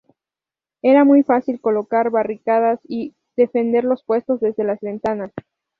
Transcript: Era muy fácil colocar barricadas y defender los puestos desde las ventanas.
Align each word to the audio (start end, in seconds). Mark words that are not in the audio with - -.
Era 0.81 1.03
muy 1.03 1.21
fácil 1.21 1.61
colocar 1.61 2.09
barricadas 2.09 2.79
y 2.87 3.13
defender 3.37 3.83
los 3.83 4.03
puestos 4.03 4.39
desde 4.39 4.63
las 4.63 4.79
ventanas. 4.79 5.31